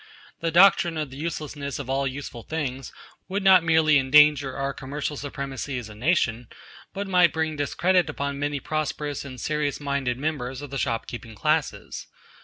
[0.39, 2.91] The doctrine of the uselessness of all useful things
[3.27, 6.47] would not merely endanger our commercial supremacy as a nation,
[6.91, 11.35] but might bring discredit upon many prosperous and serious minded members of the shop keeping
[11.35, 12.07] classes.